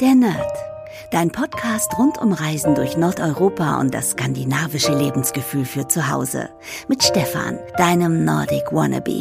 Der 0.00 0.14
Nerd. 0.14 0.52
Dein 1.10 1.32
Podcast 1.32 1.98
rund 1.98 2.18
um 2.18 2.32
Reisen 2.32 2.76
durch 2.76 2.96
Nordeuropa 2.96 3.80
und 3.80 3.92
das 3.92 4.10
skandinavische 4.10 4.96
Lebensgefühl 4.96 5.64
für 5.64 5.88
zu 5.88 6.08
Hause. 6.08 6.50
Mit 6.86 7.02
Stefan, 7.02 7.58
deinem 7.76 8.24
Nordic 8.24 8.70
Wannabe. 8.70 9.18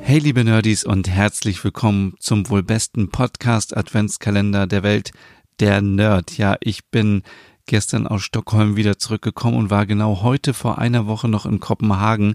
Hey 0.00 0.18
liebe 0.18 0.42
Nerdies 0.42 0.82
und 0.82 1.08
herzlich 1.08 1.62
willkommen 1.62 2.14
zum 2.18 2.50
wohl 2.50 2.64
besten 2.64 3.08
Podcast 3.08 3.76
Adventskalender 3.76 4.66
der 4.66 4.82
Welt, 4.82 5.12
der 5.60 5.82
Nerd. 5.82 6.36
Ja, 6.36 6.56
ich 6.58 6.84
bin 6.90 7.22
gestern 7.66 8.08
aus 8.08 8.22
Stockholm 8.22 8.74
wieder 8.74 8.98
zurückgekommen 8.98 9.56
und 9.56 9.70
war 9.70 9.86
genau 9.86 10.22
heute 10.22 10.52
vor 10.52 10.78
einer 10.78 11.06
Woche 11.06 11.28
noch 11.28 11.46
in 11.46 11.60
Kopenhagen 11.60 12.34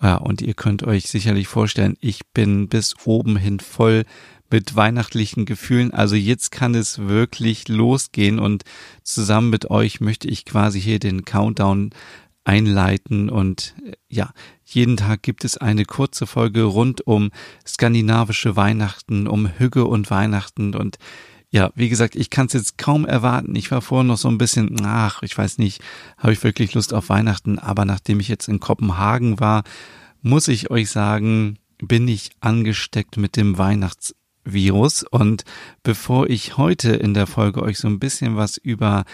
ja, 0.00 0.16
und 0.16 0.42
ihr 0.42 0.54
könnt 0.54 0.84
euch 0.84 1.08
sicherlich 1.08 1.48
vorstellen, 1.48 1.96
ich 2.00 2.26
bin 2.28 2.68
bis 2.68 2.94
oben 3.04 3.36
hin 3.36 3.60
voll 3.60 4.04
mit 4.50 4.76
weihnachtlichen 4.76 5.44
Gefühlen. 5.44 5.92
Also 5.92 6.14
jetzt 6.14 6.50
kann 6.50 6.74
es 6.74 6.98
wirklich 6.98 7.68
losgehen 7.68 8.38
und 8.38 8.64
zusammen 9.02 9.50
mit 9.50 9.70
euch 9.70 10.00
möchte 10.00 10.28
ich 10.28 10.44
quasi 10.44 10.80
hier 10.80 10.98
den 10.98 11.24
Countdown 11.24 11.90
einleiten 12.44 13.28
und 13.28 13.74
äh, 13.84 13.92
ja, 14.08 14.32
jeden 14.64 14.96
Tag 14.96 15.22
gibt 15.22 15.44
es 15.44 15.58
eine 15.58 15.84
kurze 15.84 16.26
Folge 16.26 16.62
rund 16.62 17.06
um 17.06 17.30
skandinavische 17.66 18.56
Weihnachten, 18.56 19.26
um 19.26 19.48
Hügge 19.58 19.84
und 19.84 20.10
Weihnachten 20.10 20.74
und 20.74 20.96
ja, 21.50 21.70
wie 21.74 21.88
gesagt, 21.88 22.14
ich 22.14 22.30
kann 22.30 22.46
es 22.46 22.52
jetzt 22.52 22.78
kaum 22.78 23.06
erwarten. 23.06 23.54
Ich 23.56 23.70
war 23.70 23.80
vorher 23.80 24.04
noch 24.04 24.18
so 24.18 24.28
ein 24.28 24.38
bisschen, 24.38 24.76
ach, 24.84 25.22
ich 25.22 25.36
weiß 25.36 25.58
nicht, 25.58 25.82
habe 26.18 26.32
ich 26.32 26.44
wirklich 26.44 26.74
Lust 26.74 26.92
auf 26.92 27.08
Weihnachten, 27.08 27.58
aber 27.58 27.84
nachdem 27.84 28.20
ich 28.20 28.28
jetzt 28.28 28.48
in 28.48 28.60
Kopenhagen 28.60 29.40
war, 29.40 29.64
muss 30.20 30.48
ich 30.48 30.70
euch 30.70 30.90
sagen, 30.90 31.58
bin 31.78 32.06
ich 32.06 32.30
angesteckt 32.40 33.16
mit 33.16 33.36
dem 33.36 33.56
Weihnachtsvirus. 33.56 35.04
Und 35.04 35.44
bevor 35.82 36.28
ich 36.28 36.58
heute 36.58 36.90
in 36.90 37.14
der 37.14 37.26
Folge 37.26 37.62
euch 37.62 37.78
so 37.78 37.88
ein 37.88 37.98
bisschen 37.98 38.36
was 38.36 38.58
über 38.58 39.04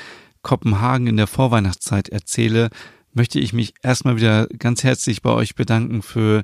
Kopenhagen 0.43 1.07
in 1.07 1.17
der 1.17 1.27
Vorweihnachtszeit 1.29 2.09
erzähle, 2.09 2.71
möchte 3.13 3.39
ich 3.39 3.53
mich 3.53 3.75
erstmal 3.83 4.17
wieder 4.17 4.49
ganz 4.59 4.83
herzlich 4.83 5.23
bei 5.23 5.31
euch 5.31 5.55
bedanken 5.55 6.03
für 6.03 6.43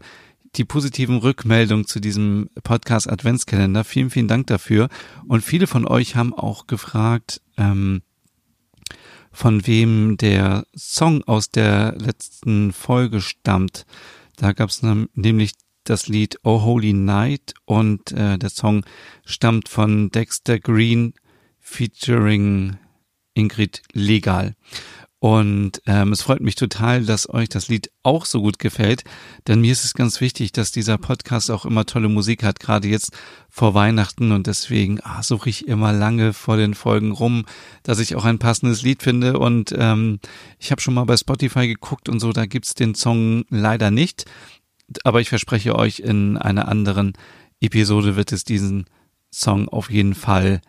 die 0.57 0.65
positiven 0.65 1.19
Rückmeldungen 1.19 1.87
zu 1.87 2.01
diesem 2.01 2.51
Podcast 2.63 3.09
Adventskalender. 3.09 3.85
Vielen, 3.85 4.11
vielen 4.11 4.29
Dank 4.29 4.47
dafür. 4.49 4.89
Und 5.27 5.43
viele 5.43 5.67
von 5.67 5.87
euch 5.87 6.17
haben 6.17 6.35
auch 6.35 6.67
gefragt, 6.67 7.41
ähm, 7.57 8.03
von 9.33 9.67
wem 9.67 10.17
der 10.17 10.65
Song 10.77 11.23
aus 11.25 11.51
der 11.51 11.95
letzten 11.99 12.73
Folge 12.73 13.21
stammt. 13.21 13.87
Da 14.37 14.53
gab 14.53 14.71
es 14.71 14.83
nämlich 14.83 15.53
das 15.85 16.09
Lied 16.09 16.39
Oh 16.43 16.63
Holy 16.63 16.93
Night 16.93 17.55
und 17.65 18.13
äh, 18.13 18.39
der 18.39 18.51
Song 18.51 18.85
stammt 19.25 19.69
von 19.69 20.11
Dexter 20.11 20.59
Green 20.59 21.15
featuring 21.59 22.77
Ingrid 23.35 23.83
Legal. 23.93 24.57
Und 25.21 25.83
ähm, 25.85 26.13
es 26.13 26.23
freut 26.23 26.41
mich 26.41 26.55
total, 26.55 27.05
dass 27.05 27.29
euch 27.29 27.51
das 27.51 27.69
Lied 27.69 27.91
auch 28.03 28.25
so 28.25 28.41
gut 28.41 28.59
gefällt, 28.59 29.05
denn 29.47 29.61
mir 29.61 29.71
ist 29.71 29.85
es 29.85 29.93
ganz 29.93 30.23
wichtig, 30.23 30.53
dass 30.53 30.73
dieser 30.73 30.97
Podcast 30.97 31.51
auch 31.51 31.67
immer 31.67 31.85
tolle 31.85 32.09
Musik 32.09 32.43
hat, 32.43 32.59
gerade 32.59 32.89
jetzt 32.89 33.13
vor 33.51 33.75
Weihnachten. 33.75 34.33
Und 34.33 34.47
deswegen 34.47 34.99
ah, 35.03 35.23
suche 35.23 35.51
ich 35.51 35.69
immer 35.69 35.93
lange 35.93 36.33
vor 36.33 36.57
den 36.57 36.73
Folgen 36.73 37.13
rum, 37.13 37.45
dass 37.83 37.99
ich 37.99 38.17
auch 38.17 38.25
ein 38.25 38.39
passendes 38.39 38.81
Lied 38.81 39.03
finde. 39.03 39.39
Und 39.39 39.75
ähm, 39.77 40.21
ich 40.59 40.71
habe 40.71 40.81
schon 40.81 40.95
mal 40.95 41.05
bei 41.05 41.19
Spotify 41.19 41.69
geguckt 41.69 42.09
und 42.09 42.19
so, 42.19 42.33
da 42.33 42.47
gibt's 42.47 42.73
den 42.73 42.95
Song 42.95 43.45
leider 43.51 43.91
nicht, 43.91 44.25
aber 45.05 45.21
ich 45.21 45.29
verspreche 45.29 45.77
euch, 45.77 46.01
in 46.01 46.39
einer 46.39 46.67
anderen 46.67 47.13
Episode 47.61 48.17
wird 48.17 48.33
es 48.33 48.45
diesen 48.45 48.87
Song 49.31 49.69
auf 49.69 49.91
jeden 49.91 50.15
Fall 50.15 50.63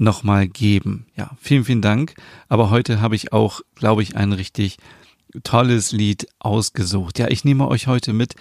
nochmal 0.00 0.48
geben. 0.48 1.06
Ja, 1.14 1.30
vielen, 1.40 1.64
vielen 1.64 1.82
Dank. 1.82 2.14
Aber 2.48 2.70
heute 2.70 3.00
habe 3.00 3.14
ich 3.14 3.32
auch, 3.32 3.60
glaube 3.74 4.02
ich, 4.02 4.16
ein 4.16 4.32
richtig 4.32 4.78
tolles 5.44 5.92
Lied 5.92 6.26
ausgesucht. 6.38 7.18
Ja, 7.18 7.28
ich 7.28 7.44
nehme 7.44 7.68
euch 7.68 7.86
heute 7.86 8.12
mit 8.12 8.34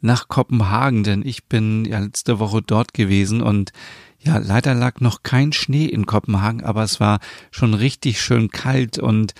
nach 0.00 0.28
Kopenhagen, 0.28 1.02
denn 1.02 1.26
ich 1.26 1.44
bin 1.44 1.84
ja 1.84 1.98
letzte 1.98 2.38
Woche 2.38 2.62
dort 2.62 2.94
gewesen 2.94 3.40
und 3.40 3.72
ja, 4.20 4.38
leider 4.38 4.74
lag 4.74 5.00
noch 5.00 5.22
kein 5.22 5.52
Schnee 5.52 5.86
in 5.86 6.06
Kopenhagen, 6.06 6.64
aber 6.64 6.82
es 6.82 7.00
war 7.00 7.20
schon 7.50 7.74
richtig 7.74 8.20
schön 8.20 8.50
kalt 8.50 8.98
und 8.98 9.34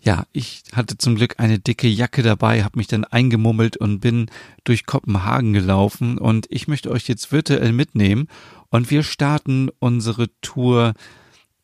ja, 0.00 0.24
ich 0.32 0.62
hatte 0.72 0.96
zum 0.98 1.16
Glück 1.16 1.34
eine 1.38 1.58
dicke 1.58 1.88
Jacke 1.88 2.22
dabei, 2.22 2.62
habe 2.62 2.78
mich 2.78 2.86
dann 2.86 3.04
eingemummelt 3.04 3.76
und 3.76 3.98
bin 3.98 4.30
durch 4.62 4.86
Kopenhagen 4.86 5.52
gelaufen 5.52 6.18
und 6.18 6.46
ich 6.50 6.68
möchte 6.68 6.90
euch 6.92 7.08
jetzt 7.08 7.32
virtuell 7.32 7.72
mitnehmen 7.72 8.28
und 8.76 8.90
wir 8.90 9.02
starten 9.02 9.70
unsere 9.78 10.28
Tour 10.42 10.92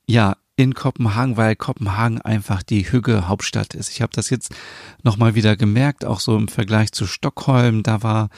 ja 0.07 0.37
in 0.57 0.73
Kopenhagen, 0.73 1.37
weil 1.37 1.57
Kopenhagen 1.57 2.23
einfach 2.23 2.63
die 2.63 2.91
Hügge 2.91 3.29
Hauptstadt 3.29 3.75
ist. 3.75 3.91
Ich 3.91 4.01
habe 4.01 4.13
das 4.15 4.31
jetzt 4.31 4.55
nochmal 5.03 5.35
wieder 5.35 5.57
gemerkt, 5.57 6.07
auch 6.07 6.21
so 6.21 6.37
im 6.37 6.49
Vergleich 6.49 6.93
zu 6.93 7.07
Stockholm, 7.07 7.83
da 7.83 8.03
war 8.03 8.31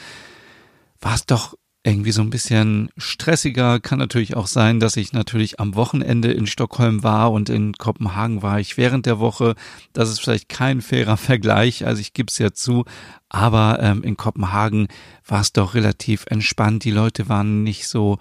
war 1.00 1.14
es 1.14 1.26
doch 1.26 1.54
irgendwie 1.86 2.12
so 2.12 2.22
ein 2.22 2.30
bisschen 2.30 2.88
stressiger. 2.96 3.78
Kann 3.78 3.98
natürlich 3.98 4.36
auch 4.36 4.46
sein, 4.46 4.80
dass 4.80 4.96
ich 4.96 5.12
natürlich 5.12 5.60
am 5.60 5.74
Wochenende 5.74 6.32
in 6.32 6.46
Stockholm 6.46 7.02
war 7.02 7.30
und 7.30 7.50
in 7.50 7.74
Kopenhagen 7.74 8.42
war 8.42 8.58
ich 8.58 8.78
während 8.78 9.04
der 9.04 9.20
Woche. 9.20 9.54
Das 9.92 10.08
ist 10.08 10.20
vielleicht 10.20 10.48
kein 10.48 10.80
fairer 10.80 11.16
Vergleich, 11.18 11.86
also 11.86 12.00
ich 12.00 12.14
gebe 12.14 12.28
es 12.28 12.38
ja 12.38 12.52
zu. 12.52 12.86
Aber 13.28 13.78
ähm, 13.80 14.02
in 14.02 14.16
Kopenhagen 14.16 14.88
war 15.26 15.42
es 15.42 15.52
doch 15.52 15.74
relativ 15.74 16.24
entspannt. 16.26 16.84
Die 16.84 16.90
Leute 16.90 17.28
waren 17.28 17.62
nicht 17.62 17.86
so 17.86 18.18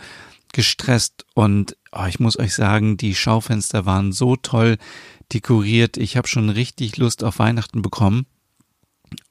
gestresst 0.53 1.25
und 1.33 1.75
oh, 1.91 2.05
ich 2.07 2.19
muss 2.19 2.39
euch 2.39 2.53
sagen, 2.53 2.95
die 2.95 3.15
Schaufenster 3.15 3.85
waren 3.85 4.13
so 4.13 4.35
toll 4.35 4.77
dekoriert. 5.33 5.97
Ich 5.97 6.15
habe 6.15 6.27
schon 6.27 6.49
richtig 6.49 6.97
Lust 6.97 7.23
auf 7.23 7.39
Weihnachten 7.39 7.81
bekommen. 7.81 8.25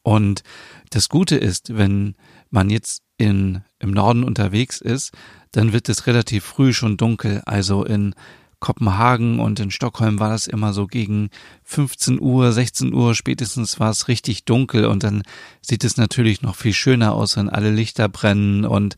Und 0.02 0.42
das 0.90 1.08
Gute 1.08 1.36
ist, 1.36 1.76
wenn 1.76 2.14
man 2.50 2.70
jetzt 2.70 3.02
in, 3.16 3.62
im 3.78 3.92
Norden 3.92 4.24
unterwegs 4.24 4.80
ist, 4.80 5.12
dann 5.52 5.72
wird 5.72 5.88
es 5.88 6.06
relativ 6.06 6.44
früh 6.44 6.72
schon 6.72 6.96
dunkel. 6.96 7.42
Also 7.46 7.84
in 7.84 8.14
Kopenhagen 8.62 9.40
und 9.40 9.58
in 9.58 9.70
Stockholm 9.70 10.20
war 10.20 10.30
das 10.30 10.46
immer 10.46 10.72
so 10.72 10.86
gegen 10.86 11.30
15 11.64 12.20
Uhr, 12.20 12.52
16 12.52 12.94
Uhr 12.94 13.14
spätestens 13.14 13.80
war 13.80 13.90
es 13.90 14.06
richtig 14.06 14.44
dunkel 14.44 14.86
und 14.86 15.02
dann 15.02 15.24
sieht 15.60 15.82
es 15.82 15.96
natürlich 15.96 16.42
noch 16.42 16.54
viel 16.54 16.72
schöner 16.72 17.12
aus, 17.12 17.36
wenn 17.36 17.48
alle 17.48 17.70
Lichter 17.72 18.08
brennen 18.08 18.64
und 18.64 18.96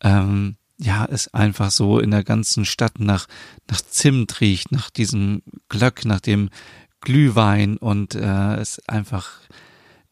ähm, 0.00 0.56
ja, 0.78 1.06
es 1.10 1.32
einfach 1.32 1.70
so 1.70 1.98
in 1.98 2.10
der 2.10 2.24
ganzen 2.24 2.64
Stadt 2.64 2.98
nach, 2.98 3.26
nach 3.70 3.80
Zimt 3.80 4.40
riecht, 4.40 4.72
nach 4.72 4.90
diesem 4.90 5.42
Glöck, 5.68 6.04
nach 6.04 6.20
dem 6.20 6.50
Glühwein 7.00 7.76
und 7.76 8.14
äh, 8.14 8.56
es 8.56 8.80
einfach 8.88 9.40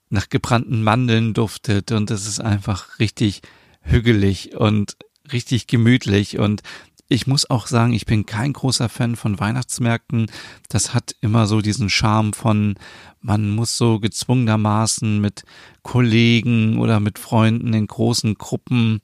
nach 0.08 0.28
gebrannten 0.28 0.82
Mandeln 0.82 1.32
duftet 1.32 1.90
und 1.90 2.10
es 2.10 2.26
ist 2.26 2.40
einfach 2.40 2.98
richtig 2.98 3.40
hügelig 3.80 4.54
und 4.56 4.96
richtig 5.32 5.66
gemütlich 5.66 6.38
und 6.38 6.62
ich 7.08 7.26
muss 7.26 7.48
auch 7.50 7.66
sagen, 7.66 7.92
ich 7.92 8.06
bin 8.06 8.24
kein 8.24 8.54
großer 8.54 8.88
Fan 8.88 9.16
von 9.16 9.38
Weihnachtsmärkten. 9.38 10.30
Das 10.70 10.94
hat 10.94 11.14
immer 11.20 11.46
so 11.46 11.60
diesen 11.60 11.90
Charme 11.90 12.32
von, 12.32 12.76
man 13.20 13.50
muss 13.50 13.76
so 13.76 14.00
gezwungenermaßen 14.00 15.20
mit 15.20 15.42
Kollegen 15.82 16.78
oder 16.78 17.00
mit 17.00 17.18
Freunden 17.18 17.74
in 17.74 17.86
großen 17.86 18.34
Gruppen 18.36 19.02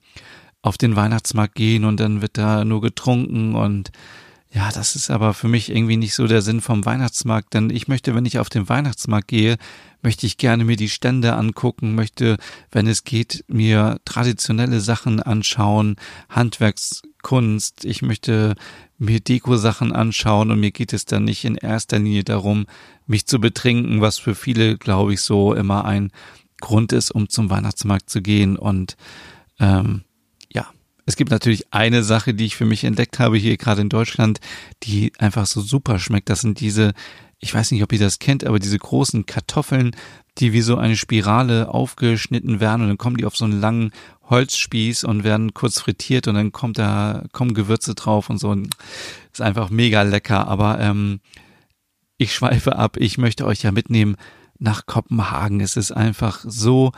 auf 0.61 0.77
den 0.77 0.95
Weihnachtsmarkt 0.95 1.55
gehen 1.55 1.85
und 1.85 1.99
dann 1.99 2.21
wird 2.21 2.37
da 2.37 2.65
nur 2.65 2.81
getrunken 2.81 3.55
und 3.55 3.91
ja, 4.51 4.71
das 4.71 4.95
ist 4.95 5.11
aber 5.11 5.35
für 5.35 5.47
mich 5.47 5.69
irgendwie 5.69 5.97
nicht 5.97 6.15
so 6.15 6.25
der 6.25 6.41
Sinn 6.41 6.59
vom 6.59 6.83
Weihnachtsmarkt, 6.83 7.53
denn 7.53 7.69
ich 7.69 7.87
möchte, 7.87 8.15
wenn 8.15 8.25
ich 8.25 8.39
auf 8.39 8.49
den 8.49 8.67
Weihnachtsmarkt 8.67 9.27
gehe, 9.27 9.57
möchte 10.01 10.25
ich 10.25 10.37
gerne 10.37 10.65
mir 10.65 10.75
die 10.75 10.89
Stände 10.89 11.35
angucken, 11.35 11.93
möchte, 11.93 12.37
wenn 12.71 12.87
es 12.87 13.03
geht, 13.03 13.43
mir 13.47 13.99
traditionelle 14.05 14.79
Sachen 14.79 15.21
anschauen, 15.21 15.97
Handwerkskunst, 16.29 17.85
ich 17.85 18.01
möchte 18.01 18.55
mir 18.97 19.19
Deko-Sachen 19.19 19.91
anschauen 19.91 20.49
und 20.49 20.59
mir 20.59 20.71
geht 20.71 20.93
es 20.93 21.05
dann 21.05 21.25
nicht 21.25 21.45
in 21.45 21.55
erster 21.55 21.99
Linie 21.99 22.23
darum, 22.23 22.65
mich 23.05 23.27
zu 23.27 23.39
betrinken, 23.39 24.01
was 24.01 24.17
für 24.17 24.33
viele, 24.33 24.77
glaube 24.77 25.13
ich, 25.13 25.21
so 25.21 25.53
immer 25.53 25.85
ein 25.85 26.11
Grund 26.59 26.91
ist, 26.91 27.11
um 27.11 27.29
zum 27.29 27.51
Weihnachtsmarkt 27.51 28.09
zu 28.09 28.21
gehen 28.21 28.57
und 28.57 28.97
ähm, 29.59 30.01
es 31.09 31.15
gibt 31.15 31.31
natürlich 31.31 31.73
eine 31.73 32.03
Sache, 32.03 32.35
die 32.35 32.45
ich 32.45 32.55
für 32.55 32.65
mich 32.65 32.83
entdeckt 32.83 33.17
habe 33.17 33.35
hier 33.35 33.57
gerade 33.57 33.81
in 33.81 33.89
Deutschland, 33.89 34.39
die 34.83 35.11
einfach 35.17 35.47
so 35.47 35.59
super 35.59 35.97
schmeckt. 35.97 36.29
Das 36.29 36.41
sind 36.41 36.59
diese, 36.59 36.93
ich 37.39 37.51
weiß 37.51 37.71
nicht, 37.71 37.81
ob 37.81 37.91
ihr 37.91 37.97
das 37.97 38.19
kennt, 38.19 38.45
aber 38.45 38.59
diese 38.59 38.77
großen 38.77 39.25
Kartoffeln, 39.25 39.95
die 40.37 40.53
wie 40.53 40.61
so 40.61 40.77
eine 40.77 40.95
Spirale 40.95 41.69
aufgeschnitten 41.73 42.59
werden 42.59 42.83
und 42.83 42.89
dann 42.89 42.99
kommen 42.99 43.17
die 43.17 43.25
auf 43.25 43.35
so 43.35 43.45
einen 43.45 43.59
langen 43.59 43.89
Holzspieß 44.29 45.03
und 45.03 45.23
werden 45.23 45.55
kurz 45.55 45.79
frittiert 45.79 46.27
und 46.27 46.35
dann 46.35 46.51
kommt 46.51 46.77
da, 46.77 47.23
kommen 47.31 47.55
Gewürze 47.55 47.95
drauf 47.95 48.29
und 48.29 48.37
so. 48.37 48.55
Ist 49.33 49.41
einfach 49.41 49.71
mega 49.71 50.03
lecker. 50.03 50.47
Aber 50.47 50.79
ähm, 50.79 51.21
ich 52.17 52.35
schweife 52.35 52.75
ab. 52.75 52.97
Ich 52.97 53.17
möchte 53.17 53.47
euch 53.47 53.63
ja 53.63 53.71
mitnehmen 53.71 54.15
nach 54.59 54.85
Kopenhagen. 54.85 55.59
Es 55.59 55.75
ist 55.75 55.91
einfach 55.91 56.41
so 56.45 56.91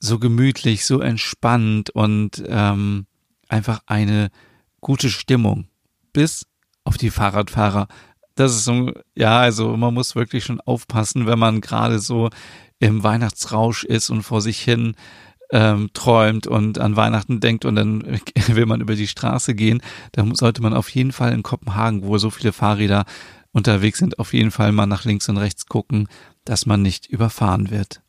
so 0.00 0.18
gemütlich, 0.18 0.84
so 0.84 1.00
entspannt 1.00 1.90
und 1.90 2.42
ähm, 2.46 3.06
einfach 3.48 3.80
eine 3.86 4.30
gute 4.80 5.10
Stimmung. 5.10 5.68
Bis 6.12 6.46
auf 6.84 6.96
die 6.96 7.10
Fahrradfahrer. 7.10 7.88
Das 8.34 8.54
ist 8.54 8.64
so, 8.64 8.92
ja, 9.14 9.40
also 9.40 9.76
man 9.76 9.94
muss 9.94 10.14
wirklich 10.14 10.44
schon 10.44 10.60
aufpassen, 10.60 11.26
wenn 11.26 11.38
man 11.38 11.60
gerade 11.60 11.98
so 11.98 12.30
im 12.78 13.02
Weihnachtsrausch 13.02 13.84
ist 13.84 14.10
und 14.10 14.22
vor 14.22 14.40
sich 14.40 14.60
hin 14.60 14.94
ähm, 15.50 15.90
träumt 15.92 16.46
und 16.46 16.78
an 16.78 16.96
Weihnachten 16.96 17.40
denkt 17.40 17.64
und 17.64 17.74
dann 17.74 18.20
will 18.46 18.66
man 18.66 18.80
über 18.80 18.94
die 18.94 19.08
Straße 19.08 19.54
gehen, 19.54 19.82
dann 20.12 20.34
sollte 20.34 20.62
man 20.62 20.74
auf 20.74 20.88
jeden 20.90 21.12
Fall 21.12 21.32
in 21.32 21.42
Kopenhagen, 21.42 22.04
wo 22.04 22.18
so 22.18 22.30
viele 22.30 22.52
Fahrräder 22.52 23.04
unterwegs 23.52 23.98
sind, 23.98 24.18
auf 24.18 24.34
jeden 24.34 24.50
Fall 24.50 24.72
mal 24.72 24.86
nach 24.86 25.04
links 25.04 25.28
und 25.28 25.38
rechts 25.38 25.66
gucken, 25.66 26.08
dass 26.44 26.66
man 26.66 26.82
nicht 26.82 27.06
überfahren 27.06 27.70
wird. 27.70 28.02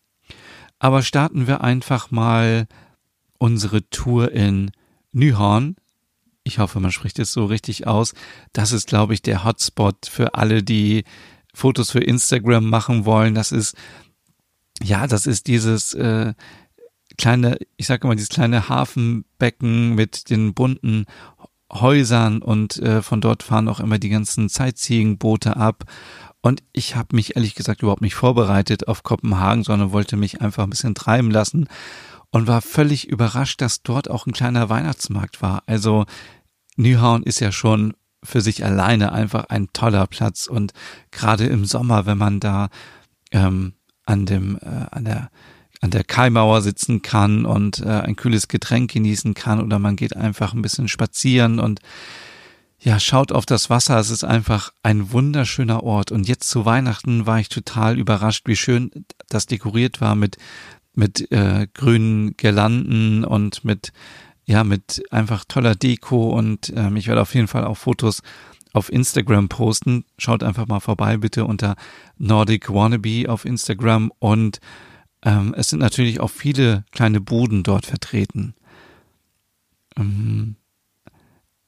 Aber 0.80 1.02
starten 1.04 1.46
wir 1.48 1.62
einfach 1.62 2.10
mal 2.10 2.68
unsere 3.38 3.88
Tour 3.90 4.31
in 4.31 4.72
Nyhorn. 5.12 5.76
Ich 6.44 6.60
hoffe, 6.60 6.80
man 6.80 6.92
spricht 6.92 7.20
es 7.20 7.34
so 7.34 7.46
richtig 7.46 7.86
aus. 7.86 8.14
Das 8.54 8.72
ist, 8.72 8.88
glaube 8.88 9.14
ich, 9.14 9.22
der 9.22 9.44
Hotspot 9.44 10.08
für 10.08 10.36
alle, 10.36 10.64
die 10.64 11.04
Fotos 11.54 11.92
für 11.92 12.00
Instagram 12.00 12.70
machen 12.70 13.06
wollen. 13.06 13.36
Das 13.36 13.52
ist, 13.52 13.76
ja, 14.81 15.06
das 15.08 15.28
ist 15.28 15.48
dieses 15.48 15.94
äh, 15.94 16.34
kleine, 17.18 17.58
ich 17.76 17.88
sage 17.88 18.08
mal, 18.08 18.16
dieses 18.16 18.30
kleine 18.30 18.70
Hafenbecken 18.70 19.96
mit 19.96 20.30
den 20.30 20.54
bunten 20.54 21.06
Häusern 21.71 22.42
und 22.42 22.77
äh, 22.77 23.01
von 23.01 23.21
dort 23.21 23.44
fahren 23.44 23.68
auch 23.68 23.80
immer 23.80 24.00
die 24.00 24.10
ganzen 24.10 24.50
Sightseeing-Boote 24.50 25.56
ab. 25.57 25.83
Und 26.42 26.63
ich 26.71 26.95
habe 26.95 27.16
mich 27.16 27.36
ehrlich 27.36 27.56
gesagt 27.56 27.81
überhaupt 27.81 28.01
nicht 28.01 28.16
vorbereitet 28.16 28.88
auf 28.88 29.04
Kopenhagen, 29.04 29.63
sondern 29.63 29.92
wollte 29.92 30.16
mich 30.16 30.42
einfach 30.42 30.63
ein 30.63 30.69
bisschen 30.69 30.95
treiben 30.95 31.31
lassen 31.31 31.68
und 32.31 32.48
war 32.48 32.62
völlig 32.62 33.07
überrascht, 33.07 33.62
dass 33.62 33.83
dort 33.83 34.10
auch 34.10 34.25
ein 34.25 34.33
kleiner 34.33 34.69
Weihnachtsmarkt 34.69 35.42
war. 35.42 35.63
Also 35.66 36.06
Nyhavn 36.77 37.24
ist 37.24 37.42
ja 37.42 37.51
schon 37.51 37.94
für 38.24 38.42
sich 38.42 38.63
alleine 38.63 39.12
einfach 39.12 39.45
ein 39.50 39.68
toller 39.74 40.07
Platz 40.07 40.48
und 40.48 40.74
gerade 41.12 41.45
im 41.45 41.66
Sommer, 41.66 42.06
wenn 42.06 42.18
man 42.18 42.39
da 42.39 42.69
ähm, 43.31 43.74
an 44.06 44.25
dem 44.25 44.57
äh, 44.57 44.86
an 44.92 45.06
der 45.06 45.30
an 45.81 45.92
der 45.92 46.04
Kaimauer 46.04 46.62
sitzen 46.62 47.02
kann 47.02 47.46
und 47.46 47.80
äh, 47.80 47.90
ein 47.90 48.16
kühles 48.16 48.48
Getränk 48.48 48.92
genießen 48.92 49.34
kann 49.34 49.62
oder 49.62 49.80
man 49.80 49.96
geht 49.96 50.16
einfach 50.16 50.54
ein 50.54 50.62
bisschen 50.62 50.88
spazieren 50.88 51.60
und 51.60 51.80
ja, 52.81 53.00
schaut 53.00 53.31
auf 53.31 53.46
das 53.46 53.70
Wasser. 53.70 54.00
Es 54.00 54.10
ist 54.10 54.24
einfach 54.24 54.72
ein 54.84 55.12
wunderschöner 55.12 55.84
Ort. 55.84 56.12
Und 56.12 56.28
jetzt 56.28 56.50
zu 56.50 56.66
Weihnachten 56.66 57.26
war 57.26 57.40
ich 57.40 57.50
total 57.50 58.00
überrascht, 58.00 58.48
wie 58.48 58.56
schön 58.56 58.92
das 59.28 59.48
dekoriert 59.48 60.00
war 60.00 60.16
mit, 60.16 60.38
mit 60.94 61.30
äh, 61.31 61.68
grünen 61.74 62.38
Girlanden 62.38 63.26
und 63.26 63.66
mit, 63.66 63.92
ja, 64.46 64.64
mit 64.64 65.04
einfach 65.12 65.44
toller 65.46 65.76
Deko. 65.76 66.30
Und 66.30 66.72
ähm, 66.74 66.96
ich 66.96 67.08
werde 67.08 67.22
auf 67.22 67.36
jeden 67.36 67.50
Fall 67.50 67.66
auch 67.66 67.78
Fotos 67.78 68.22
auf 68.72 68.90
Instagram 68.90 69.50
posten. 69.50 70.06
Schaut 70.18 70.42
einfach 70.42 70.68
mal 70.68 70.80
vorbei, 70.80 71.18
bitte 71.18 71.44
unter 71.44 71.76
Nordic 72.18 72.70
Wannabe 72.70 73.26
auf 73.28 73.44
Instagram. 73.44 74.10
Und 74.20 74.62
ähm, 75.24 75.54
es 75.57 75.69
sind 75.69 75.80
natürlich 75.80 76.19
auch 76.19 76.31
viele 76.31 76.86
kleine 76.92 77.21
Buden 77.21 77.63
dort 77.63 77.86
vertreten. 77.86 78.54
Ähm, 79.98 80.56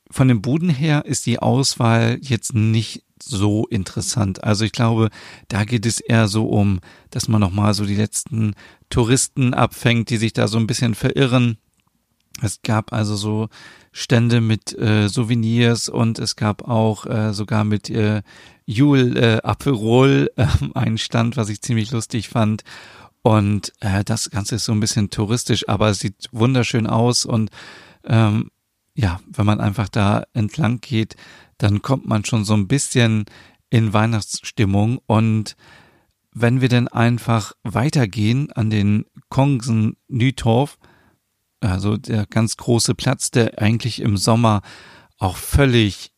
von 0.10 0.28
den 0.28 0.42
Buden 0.42 0.70
her 0.70 1.06
ist 1.06 1.26
die 1.26 1.40
Auswahl 1.40 2.20
jetzt 2.22 2.54
nicht 2.54 3.04
so 3.22 3.68
interessant. 3.68 4.44
Also 4.44 4.66
ich 4.66 4.72
glaube, 4.72 5.10
da 5.48 5.64
geht 5.64 5.86
es 5.86 6.00
eher 6.00 6.28
so 6.28 6.48
um, 6.48 6.80
dass 7.12 7.28
man 7.28 7.40
nochmal 7.40 7.74
so 7.74 7.86
die 7.86 7.96
letzten 7.96 8.56
Touristen 8.90 9.54
abfängt, 9.54 10.10
die 10.10 10.18
sich 10.18 10.34
da 10.34 10.48
so 10.48 10.58
ein 10.58 10.68
bisschen 10.68 10.96
verirren. 10.96 11.58
Es 12.42 12.62
gab 12.62 12.94
also 12.94 13.16
so 13.16 13.50
Stände 13.92 14.42
mit 14.42 14.78
äh, 14.78 15.08
Souvenirs 15.08 15.90
und 15.90 16.18
es 16.18 16.36
gab 16.36 16.68
auch 16.68 17.06
äh, 17.06 17.34
sogar 17.34 17.64
mit 17.64 17.90
äh, 17.90 18.22
Jule 18.66 19.38
äh, 19.38 19.42
Aperol 19.44 20.32
äh, 20.36 20.48
einen 20.74 20.98
Stand, 20.98 21.38
was 21.38 21.50
ich 21.50 21.62
ziemlich 21.62 21.92
lustig 21.92 22.30
fand. 22.30 22.64
Und 23.24 23.74
äh, 23.80 24.04
das 24.04 24.30
Ganze 24.30 24.56
ist 24.56 24.66
so 24.66 24.72
ein 24.72 24.80
bisschen 24.80 25.10
touristisch, 25.10 25.68
aber 25.70 25.90
es 25.90 26.00
sieht 26.00 26.28
wunderschön 26.32 26.88
aus 26.88 27.26
und 27.26 27.50
ähm, 28.04 28.50
ja, 28.96 29.20
wenn 29.28 29.46
man 29.46 29.62
einfach 29.62 29.90
da 29.90 30.24
entlang 30.34 30.82
geht, 30.82 31.16
dann 31.58 31.82
kommt 31.82 32.08
man 32.08 32.26
schon 32.26 32.44
so 32.44 32.54
ein 32.54 32.68
bisschen 32.68 33.26
in 33.70 33.94
Weihnachtsstimmung. 33.94 35.00
Und 35.06 35.56
wenn 36.34 36.62
wir 36.62 36.70
denn 36.70 36.88
einfach 36.88 37.54
weitergehen 37.64 38.52
an 38.52 38.70
den 38.70 39.06
Kongsen 39.30 39.98
Nytorf, 40.08 40.78
also 41.62 41.98
der 41.98 42.26
ganz 42.26 42.58
große 42.58 42.96
Platz, 42.96 43.32
der 43.32 43.62
eigentlich 43.62 44.02
im 44.02 44.18
Sommer 44.18 44.62
auch 45.18 45.38
völlig 45.38 46.12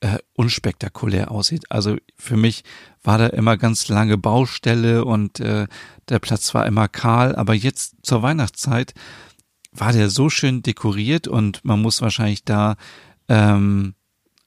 äh, 0.00 0.18
unspektakulär 0.34 1.30
aussieht. 1.30 1.70
Also 1.70 1.96
für 2.16 2.36
mich 2.36 2.62
war 3.02 3.18
da 3.18 3.26
immer 3.28 3.56
ganz 3.56 3.88
lange 3.88 4.18
Baustelle 4.18 5.04
und 5.04 5.40
äh, 5.40 5.66
der 6.08 6.18
Platz 6.18 6.54
war 6.54 6.66
immer 6.66 6.88
kahl, 6.88 7.34
aber 7.36 7.54
jetzt 7.54 7.96
zur 8.02 8.22
Weihnachtszeit 8.22 8.94
war 9.72 9.92
der 9.92 10.10
so 10.10 10.30
schön 10.30 10.62
dekoriert 10.62 11.28
und 11.28 11.64
man 11.64 11.82
muss 11.82 12.00
wahrscheinlich 12.00 12.44
da 12.44 12.76
ähm, 13.28 13.94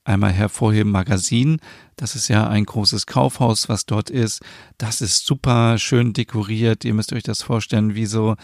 einmal 0.03 0.31
hervorheben 0.31 0.91
Magazin. 0.91 1.59
Das 1.95 2.15
ist 2.15 2.27
ja 2.27 2.47
ein 2.47 2.65
großes 2.65 3.05
Kaufhaus, 3.05 3.69
was 3.69 3.85
dort 3.85 4.09
ist. 4.09 4.41
Das 4.77 5.01
ist 5.01 5.25
super 5.25 5.77
schön 5.77 6.13
dekoriert. 6.13 6.83
Ihr 6.85 6.93
müsst 6.93 7.13
euch 7.13 7.23
das 7.23 7.43
vorstellen, 7.43 7.93
wie 7.93 8.07
so 8.07 8.35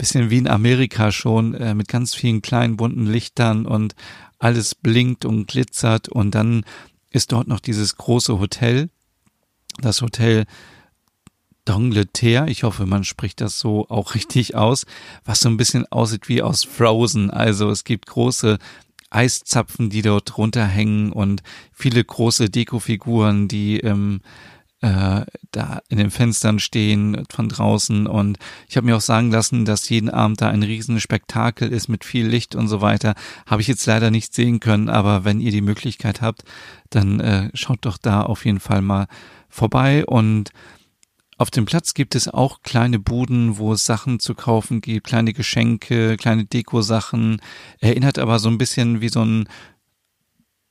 bisschen 0.00 0.30
wie 0.30 0.38
in 0.38 0.48
Amerika 0.48 1.12
schon, 1.12 1.52
äh, 1.54 1.74
mit 1.74 1.88
ganz 1.88 2.14
vielen 2.14 2.40
kleinen 2.40 2.78
bunten 2.78 3.06
Lichtern 3.06 3.66
und 3.66 3.94
alles 4.40 4.74
blinkt 4.74 5.24
und 5.24 5.46
glitzert. 5.46 6.08
Und 6.08 6.34
dann 6.34 6.64
ist 7.10 7.30
dort 7.30 7.46
noch 7.46 7.60
dieses 7.60 7.96
große 7.96 8.40
Hotel. 8.40 8.90
Das 9.78 10.02
Hotel 10.02 10.46
D'Angleterre, 11.66 12.48
ich 12.48 12.64
hoffe, 12.64 12.86
man 12.86 13.04
spricht 13.04 13.40
das 13.40 13.60
so 13.60 13.88
auch 13.88 14.14
richtig 14.14 14.56
aus, 14.56 14.86
was 15.24 15.40
so 15.40 15.48
ein 15.48 15.56
bisschen 15.56 15.86
aussieht 15.92 16.28
wie 16.28 16.42
aus 16.42 16.64
Frozen. 16.64 17.30
Also 17.30 17.70
es 17.70 17.84
gibt 17.84 18.06
große 18.06 18.58
Eiszapfen, 19.10 19.90
die 19.90 20.02
dort 20.02 20.38
runterhängen 20.38 21.12
und 21.12 21.42
viele 21.72 22.02
große 22.02 22.48
Dekofiguren, 22.48 23.46
die 23.46 23.80
ähm, 23.80 24.20
äh, 24.80 25.26
da 25.50 25.80
in 25.88 25.98
den 25.98 26.10
Fenstern 26.10 26.58
stehen 26.58 27.24
von 27.30 27.48
draußen. 27.48 28.06
Und 28.06 28.38
ich 28.68 28.76
habe 28.76 28.86
mir 28.86 28.96
auch 28.96 29.02
sagen 29.02 29.30
lassen, 29.30 29.64
dass 29.64 29.88
jeden 29.88 30.10
Abend 30.10 30.40
da 30.40 30.48
ein 30.48 30.62
Riesenspektakel 30.62 31.70
ist 31.70 31.88
mit 31.88 32.04
viel 32.04 32.26
Licht 32.26 32.54
und 32.54 32.68
so 32.68 32.80
weiter. 32.80 33.14
Habe 33.46 33.62
ich 33.62 33.68
jetzt 33.68 33.86
leider 33.86 34.10
nicht 34.10 34.34
sehen 34.34 34.60
können, 34.60 34.88
aber 34.88 35.24
wenn 35.24 35.40
ihr 35.40 35.50
die 35.50 35.60
Möglichkeit 35.60 36.22
habt, 36.22 36.44
dann 36.88 37.20
äh, 37.20 37.50
schaut 37.54 37.80
doch 37.82 37.98
da 37.98 38.22
auf 38.22 38.44
jeden 38.44 38.60
Fall 38.60 38.82
mal 38.82 39.06
vorbei 39.48 40.06
und 40.06 40.50
auf 41.40 41.50
dem 41.50 41.64
Platz 41.64 41.94
gibt 41.94 42.14
es 42.14 42.28
auch 42.28 42.60
kleine 42.62 42.98
Buden, 42.98 43.56
wo 43.56 43.72
es 43.72 43.86
Sachen 43.86 44.20
zu 44.20 44.34
kaufen 44.34 44.82
gibt, 44.82 45.06
kleine 45.06 45.32
Geschenke, 45.32 46.18
kleine 46.18 46.44
Dekosachen. 46.44 47.40
Erinnert 47.78 48.18
aber 48.18 48.38
so 48.38 48.50
ein 48.50 48.58
bisschen 48.58 49.00
wie 49.00 49.08
so 49.08 49.24
ein, 49.24 49.48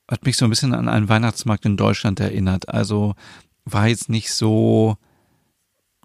hat 0.07 0.25
mich 0.25 0.38
so 0.38 0.45
ein 0.45 0.51
bisschen 0.51 0.75
an 0.75 0.88
einen 0.88 1.10
Weihnachtsmarkt 1.10 1.65
in 1.65 1.75
Deutschland 1.75 2.19
erinnert. 2.19 2.69
Also 2.69 3.15
war 3.73 3.88
jetzt 3.88 4.09
nicht 4.09 4.31
so, 4.31 4.97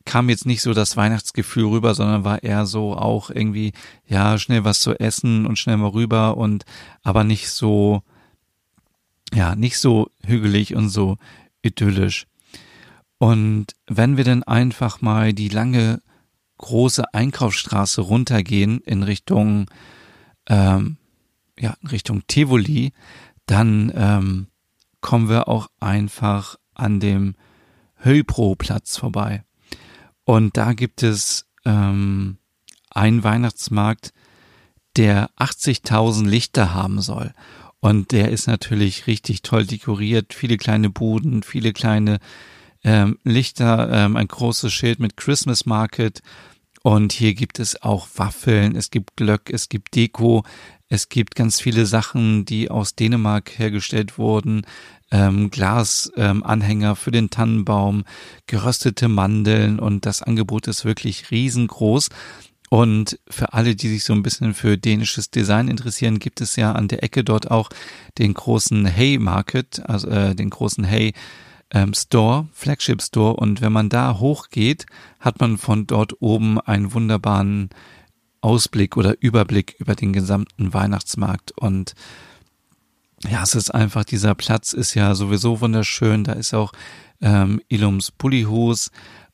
kam 0.05 0.29
jetzt 0.29 0.47
nicht 0.47 0.63
so 0.63 0.75
das 0.75 0.97
Weihnachtsgefühl 0.97 1.67
rüber, 1.67 1.95
sondern 1.95 2.25
war 2.25 2.43
eher 2.43 2.67
so 2.67 2.97
auch 2.97 3.31
irgendwie, 3.31 3.73
ja, 4.07 4.39
schnell 4.39 4.65
was 4.65 4.81
zu 4.81 4.99
essen 4.99 5.47
und 5.47 5.59
schnell 5.59 5.77
mal 5.77 5.89
rüber 5.89 6.37
und 6.37 6.65
aber 7.03 7.25
nicht 7.25 7.51
so, 7.51 8.03
ja, 9.33 9.55
nicht 9.55 9.79
so 9.79 10.09
hügelig 10.23 10.75
und 10.75 10.89
so 10.89 11.17
idyllisch. 11.63 12.27
Und 13.19 13.67
wenn 13.87 14.17
wir 14.17 14.25
dann 14.25 14.43
einfach 14.43 15.01
mal 15.01 15.33
die 15.33 15.49
lange 15.49 16.03
große 16.59 17.15
Einkaufsstraße 17.15 18.01
runtergehen 18.01 18.81
in 18.81 19.03
Richtung 19.03 19.71
ähm, 20.47 20.99
ja 21.59 21.77
in 21.81 21.89
Richtung 21.89 22.27
Tivoli, 22.27 22.93
dann 23.47 23.93
ähm, 23.95 24.47
kommen 25.01 25.29
wir 25.29 25.49
auch 25.49 25.69
einfach 25.81 26.57
an 26.75 27.01
dem 27.01 27.35
Höpro-Platz 28.05 28.97
vorbei. 28.97 29.45
Und 30.25 30.57
da 30.57 30.73
gibt 30.73 31.03
es 31.03 31.47
ähm, 31.65 32.39
einen 32.91 33.25
Weihnachtsmarkt, 33.25 34.13
der 34.97 35.31
80.000 35.39 36.27
Lichter 36.27 36.75
haben 36.75 37.01
soll. 37.01 37.33
Und 37.81 38.13
der 38.13 38.31
ist 38.31 38.47
natürlich 38.47 39.07
richtig 39.07 39.43
toll 39.43 39.67
dekoriert, 39.67 40.33
viele 40.33 40.57
kleine 40.57 40.89
Buden, 40.89 41.43
viele 41.43 41.73
kleine 41.73 42.19
ähm, 42.83 43.19
Lichter, 43.25 43.91
ähm, 43.93 44.17
ein 44.17 44.29
großes 44.29 44.73
Schild 44.73 45.01
mit 45.01 45.17
Christmas 45.17 45.67
Market. 45.67 46.23
Und 46.83 47.13
hier 47.13 47.35
gibt 47.35 47.59
es 47.59 47.83
auch 47.83 48.09
Waffeln, 48.17 48.77
es 48.77 48.91
gibt 48.91 49.17
Glöck, 49.17 49.51
es 49.51 49.69
gibt 49.69 49.95
Deko, 49.95 50.45
es 50.89 51.09
gibt 51.09 51.35
ganz 51.35 51.61
viele 51.61 51.87
Sachen, 51.87 52.45
die 52.45 52.71
aus 52.71 52.95
Dänemark 52.95 53.59
hergestellt 53.59 54.19
wurden. 54.19 54.67
Ähm, 55.11 55.51
Glasanhänger 55.51 56.91
ähm, 56.91 56.97
für 56.97 57.11
den 57.11 57.31
Tannenbaum, 57.31 58.05
geröstete 58.47 59.09
Mandeln 59.09 59.79
und 59.79 60.07
das 60.07 60.23
Angebot 60.23 60.67
ist 60.67 60.85
wirklich 60.85 61.31
riesengroß. 61.31 62.09
Und 62.71 63.21
für 63.29 63.53
alle, 63.53 63.77
die 63.77 63.89
sich 63.89 64.05
so 64.05 64.13
ein 64.13 64.23
bisschen 64.23 64.55
für 64.55 64.77
dänisches 64.77 65.31
Design 65.31 65.69
interessieren, 65.69 66.19
gibt 66.19 66.41
es 66.41 66.57
ja 66.57 66.73
an 66.73 66.89
der 66.89 67.05
Ecke 67.05 67.23
dort 67.23 67.51
auch 67.51 67.71
den 68.19 68.35
großen 68.35 68.87
Hay 68.87 69.19
Market, 69.19 69.83
also 69.89 70.09
äh, 70.09 70.35
den 70.35 70.51
großen 70.51 70.85
Hay 70.85 71.13
ähm, 71.71 71.95
Store, 71.95 72.49
Flagship 72.53 73.03
Store. 73.03 73.35
Und 73.35 73.61
wenn 73.61 73.73
man 73.73 73.91
da 73.91 74.19
hochgeht, 74.19 74.87
hat 75.21 75.41
man 75.41 75.59
von 75.59 75.87
dort 75.87 76.21
oben 76.21 76.61
einen 76.61 76.93
wunderbaren 76.95 77.71
Ausblick 78.45 78.99
oder 78.99 79.15
Überblick 79.21 79.75
über 79.79 79.95
den 79.95 80.13
gesamten 80.13 80.75
Weihnachtsmarkt. 80.75 81.53
Und 81.53 81.95
ja, 83.27 83.43
es 83.43 83.55
ist 83.55 83.71
einfach, 83.71 84.05
dieser 84.05 84.35
Platz 84.35 84.75
ist 84.75 84.95
ja 84.95 85.15
sowieso 85.15 85.63
wunderschön. 85.63 86.25
Da 86.25 86.35
ist 86.35 86.53
auch 86.53 86.73
ähm, 87.23 87.61
Ilums 87.69 88.11
Pullyhus 88.13 88.91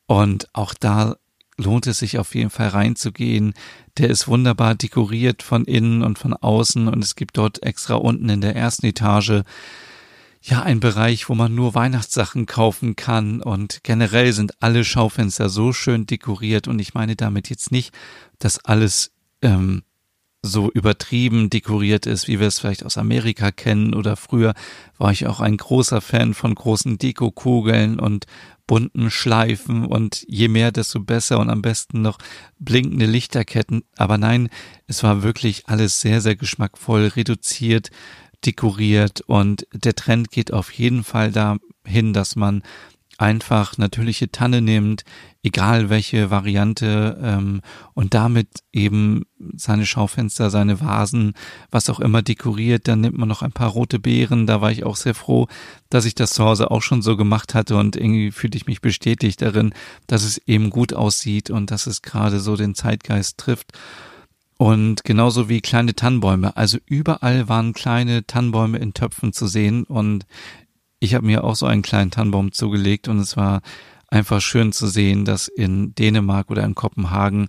und 0.07 0.49
auch 0.55 0.75
da 0.75 1.17
lohnt 1.57 1.89
es 1.89 1.99
sich 1.99 2.19
auf 2.19 2.35
jeden 2.37 2.51
Fall 2.51 2.69
reinzugehen. 2.69 3.53
Der 3.99 4.09
ist 4.11 4.29
wunderbar 4.29 4.77
dekoriert 4.77 5.43
von 5.43 5.65
innen 5.65 6.03
und 6.03 6.19
von 6.19 6.33
außen 6.33 6.87
und 6.87 7.03
es 7.03 7.17
gibt 7.17 7.37
dort 7.37 7.63
extra 7.65 7.97
unten 7.97 8.29
in 8.29 8.41
der 8.41 8.55
ersten 8.55 8.87
Etage 8.87 9.43
ja 10.43 10.63
ein 10.63 10.81
Bereich, 10.81 11.29
wo 11.29 11.35
man 11.35 11.55
nur 11.55 11.75
Weihnachtssachen 11.75 12.47
kaufen 12.47 12.97
kann. 12.97 13.43
Und 13.43 13.81
generell 13.83 14.33
sind 14.33 14.63
alle 14.63 14.85
Schaufenster 14.85 15.49
so 15.49 15.73
schön 15.73 16.07
dekoriert. 16.07 16.69
Und 16.69 16.79
ich 16.79 16.95
meine 16.95 17.17
damit 17.17 17.51
jetzt 17.51 17.73
nicht, 17.73 17.93
dass 18.39 18.65
alles 18.65 19.13
ähm, 19.43 19.83
so 20.43 20.71
übertrieben 20.71 21.51
dekoriert 21.51 22.07
ist, 22.07 22.27
wie 22.27 22.41
wir 22.41 22.47
es 22.47 22.59
vielleicht 22.59 22.85
aus 22.85 22.97
Amerika 22.97 23.51
kennen 23.51 23.95
oder 23.95 24.17
früher 24.17 24.55
war 24.97 25.13
ich 25.13 25.27
auch 25.27 25.41
ein 25.41 25.59
großer 25.59 26.01
Fan 26.01 26.33
von 26.33 26.55
großen 26.55 26.97
Dekokugeln 26.97 28.01
und 28.01 28.25
bunten 28.67 29.11
Schleifen. 29.11 29.85
Und 29.85 30.25
je 30.29 30.49
mehr, 30.49 30.73
desto 30.73 31.01
besser 31.01 31.41
und 31.41 31.51
am 31.51 31.61
besten 31.61 32.03
noch 32.03 32.19
blinkende 32.59 33.07
Lichterketten. 33.07 33.83
Aber 33.97 34.17
nein, 34.17 34.49
es 34.87 35.03
war 35.03 35.23
wirklich 35.23 35.69
alles 35.69 36.01
sehr, 36.01 36.21
sehr 36.21 36.37
geschmackvoll, 36.37 37.09
reduziert, 37.09 37.91
dekoriert 38.45 39.21
und 39.23 39.67
der 39.73 39.95
Trend 39.95 40.31
geht 40.31 40.53
auf 40.53 40.73
jeden 40.73 41.05
Fall 41.05 41.33
dahin, 41.33 42.13
dass 42.13 42.37
man 42.37 42.63
einfach 43.21 43.77
natürliche 43.77 44.33
Tanne 44.33 44.63
nimmt, 44.63 45.05
egal 45.43 45.91
welche 45.91 46.31
Variante, 46.31 47.19
ähm, 47.23 47.61
und 47.93 48.15
damit 48.15 48.49
eben 48.73 49.27
seine 49.57 49.85
Schaufenster, 49.85 50.49
seine 50.49 50.81
Vasen, 50.81 51.35
was 51.71 51.91
auch 51.91 52.01
immer 52.01 52.23
dekoriert. 52.23 52.89
Dann 52.89 53.03
nimmt 53.03 53.19
man 53.19 53.29
noch 53.29 53.43
ein 53.43 53.53
paar 53.53 53.69
rote 53.69 53.99
Beeren. 53.99 54.47
Da 54.47 54.63
war 54.63 54.73
ich 54.73 54.85
auch 54.85 54.97
sehr 54.97 55.15
froh, 55.15 55.49
dass 55.91 56.07
ich 56.07 56.15
das 56.15 56.31
zu 56.31 56.45
Hause 56.45 56.71
auch 56.71 56.81
schon 56.81 57.03
so 57.03 57.17
gemacht 57.19 57.55
hatte 57.55 57.77
und 57.77 57.95
irgendwie 57.95 58.31
fühlte 58.31 58.57
ich 58.57 58.67
mich 58.67 58.81
bestätigt 58.81 59.43
darin, 59.43 59.75
dass 60.07 60.25
es 60.25 60.39
eben 60.47 60.71
gut 60.71 60.95
aussieht 60.95 61.51
und 61.51 61.71
dass 61.71 61.87
es 61.87 62.01
gerade 62.01 62.41
so 62.41 62.57
den 62.57 62.75
Zeitgeist 62.75 63.37
trifft. 63.37 63.73
Und 64.61 65.05
genauso 65.05 65.49
wie 65.49 65.63
kleine 65.63 65.95
Tannenbäume. 65.95 66.55
Also 66.55 66.77
überall 66.85 67.49
waren 67.49 67.73
kleine 67.73 68.27
Tannenbäume 68.27 68.77
in 68.77 68.93
Töpfen 68.93 69.33
zu 69.33 69.47
sehen. 69.47 69.85
Und 69.85 70.27
ich 70.99 71.15
habe 71.15 71.25
mir 71.25 71.45
auch 71.45 71.57
so 71.57 71.65
einen 71.65 71.81
kleinen 71.81 72.11
Tannenbaum 72.11 72.53
zugelegt. 72.53 73.09
Und 73.09 73.21
es 73.21 73.39
war 73.39 73.63
einfach 74.09 74.43
schön 74.43 74.73
zu 74.73 74.87
sehen, 74.87 75.25
dass 75.25 75.49
in 75.49 75.95
Dänemark 75.95 76.51
oder 76.51 76.63
in 76.63 76.75
Kopenhagen 76.75 77.49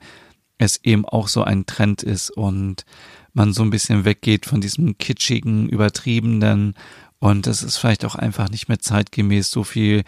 es 0.58 0.80
eben 0.86 1.04
auch 1.04 1.28
so 1.28 1.44
ein 1.44 1.66
Trend 1.66 2.02
ist 2.02 2.30
und 2.30 2.86
man 3.34 3.52
so 3.52 3.62
ein 3.62 3.72
bisschen 3.72 4.06
weggeht 4.06 4.46
von 4.46 4.62
diesem 4.62 4.98
kitschigen, 4.98 5.68
übertriebenen. 5.68 6.76
Und 7.20 7.46
es 7.46 7.62
ist 7.62 7.76
vielleicht 7.76 8.06
auch 8.06 8.16
einfach 8.16 8.50
nicht 8.50 8.70
mehr 8.70 8.80
zeitgemäß, 8.80 9.52
so 9.52 9.66
viel 9.66 10.04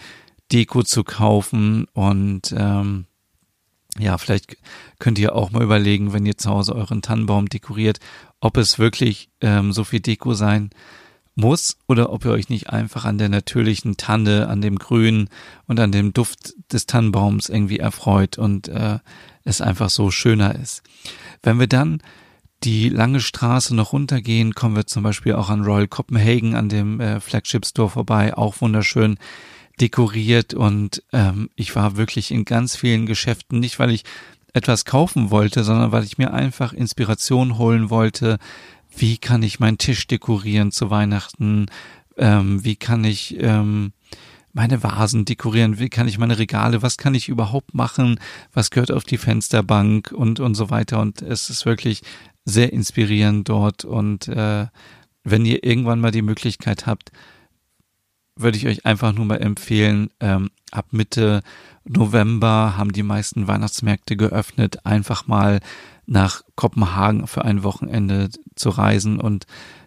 Deko 0.54 0.84
zu 0.84 1.04
kaufen. 1.04 1.84
Und 1.92 2.56
ähm, 2.58 3.08
ja, 4.00 4.18
vielleicht 4.18 4.58
könnt 5.00 5.20
ihr 5.20 5.36
auch 5.36 5.52
mal 5.52 5.64
überlegen, 5.64 6.14
wenn 6.14 6.26
ihr 6.26 6.38
zu 6.38 6.50
Hause 6.50 6.76
euren 6.76 7.02
Tannenbaum 7.02 7.48
dekoriert, 7.48 8.00
ob 8.40 8.58
es 8.58 8.80
wirklich 8.80 9.30
ähm, 9.42 9.72
so 9.72 9.84
viel 9.84 10.00
Deko 10.00 10.34
sein 10.34 10.72
muss 11.36 11.78
oder 11.88 12.12
ob 12.12 12.26
ihr 12.26 12.32
euch 12.32 12.50
nicht 12.50 12.70
einfach 12.70 13.06
an 13.06 13.18
der 13.18 13.30
natürlichen 13.30 13.98
Tanne, 13.98 14.48
an 14.48 14.62
dem 14.62 14.78
Grün 14.78 15.30
und 15.68 15.80
an 15.80 15.92
dem 15.92 16.14
Duft 16.14 16.54
des 16.72 16.86
Tannenbaums 16.86 17.50
irgendwie 17.50 17.80
erfreut 17.80 18.38
und 18.38 18.68
äh, 18.68 19.00
es 19.44 19.62
einfach 19.62 19.90
so 19.90 20.12
schöner 20.12 20.56
ist. 20.56 20.84
Wenn 21.42 21.60
wir 21.60 21.68
dann 21.68 22.02
die 22.64 22.90
lange 22.90 23.20
Straße 23.20 23.76
noch 23.76 23.94
runtergehen, 23.94 24.56
kommen 24.56 24.76
wir 24.76 24.88
zum 24.88 25.04
Beispiel 25.04 25.34
auch 25.34 25.50
an 25.50 25.64
Royal 25.64 25.88
Copenhagen, 25.88 26.56
an 26.56 26.70
dem 26.70 27.00
äh, 27.00 27.20
Flagship 27.20 27.66
Store 27.66 27.90
vorbei, 27.90 28.36
auch 28.38 28.62
wunderschön 28.62 29.18
dekoriert 29.80 30.54
und 30.54 31.04
ähm, 31.12 31.50
ich 31.56 31.76
war 31.76 31.98
wirklich 31.98 32.32
in 32.32 32.46
ganz 32.46 32.76
vielen 32.76 33.06
Geschäften, 33.06 33.60
nicht 33.60 33.80
weil 33.80 33.92
ich 33.92 34.04
etwas 34.54 34.86
kaufen 34.86 35.32
wollte, 35.32 35.64
sondern 35.64 35.92
weil 35.92 36.04
ich 36.04 36.18
mir 36.18 36.34
einfach 36.34 36.74
Inspiration 36.74 37.58
holen 37.58 37.90
wollte, 37.90 38.38
wie 38.96 39.18
kann 39.18 39.42
ich 39.42 39.60
meinen 39.60 39.80
Tisch 39.80 40.06
dekorieren 40.06 40.72
zu 40.72 40.92
Weihnachten, 40.92 41.66
ähm, 42.18 42.64
wie 42.64 42.76
kann 42.76 43.04
ich 43.04 43.36
ähm, 43.40 43.94
meine 44.54 44.84
Vasen 44.84 45.26
dekorieren, 45.26 45.80
wie 45.80 45.90
kann 45.90 46.08
ich 46.08 46.20
meine 46.20 46.38
Regale, 46.38 46.84
was 46.84 46.98
kann 46.98 47.16
ich 47.16 47.28
überhaupt 47.28 47.74
machen, 47.74 48.20
was 48.54 48.70
gehört 48.70 48.92
auf 48.92 49.04
die 49.04 49.18
Fensterbank? 49.18 50.12
Und 50.12 50.40
und 50.40 50.54
so 50.54 50.70
weiter. 50.70 51.02
Und 51.02 51.24
es 51.24 51.50
ist 51.50 51.66
wirklich 51.66 52.02
sehr 52.46 52.72
inspirierend 52.72 53.50
dort. 53.50 53.84
Und 53.84 54.28
äh, 54.28 54.68
wenn 55.24 55.46
ihr 55.46 55.64
irgendwann 55.64 56.00
mal 56.00 56.12
die 56.12 56.22
Möglichkeit 56.22 56.86
habt, 56.86 57.12
würde 58.36 58.58
ich 58.58 58.68
euch 58.68 58.86
einfach 58.86 59.14
nur 59.14 59.26
mal 59.26 59.42
empfehlen, 59.42 60.10
ähm, 60.20 60.50
ab 60.72 60.88
Mitte 60.92 61.42
November 61.86 62.78
haben 62.78 62.94
die 62.94 63.04
meisten 63.04 63.48
Weihnachtsmärkte 63.48 64.16
geöffnet, 64.16 64.86
einfach 64.86 65.28
mal 65.28 65.60
nach 66.06 66.42
Kopenhagen 66.56 67.28
für 67.28 67.46
ein 67.46 67.64
Wochenende 67.64 68.30
zu 68.56 68.70
reisen 68.70 69.20
und 69.20 69.46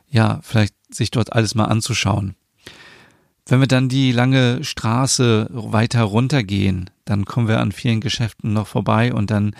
ja, 0.09 0.41
vielleicht 0.43 0.75
sich 0.91 1.11
dort 1.11 1.33
alles 1.33 1.55
mal 1.55 1.65
anzuschauen. 1.65 2.37
Wenn 3.47 3.61
wir 3.61 3.69
dann 3.69 3.88
die 3.88 4.12
lange 4.12 4.65
Straße 4.65 5.49
weiter 5.50 6.03
runtergehen, 6.03 6.91
dann 7.05 7.25
kommen 7.25 7.49
wir 7.49 7.61
an 7.61 7.73
vielen 7.73 8.00
Geschäften 8.00 8.53
noch 8.53 8.67
vorbei 8.67 9.12
und 9.12 9.31
dann 9.31 9.55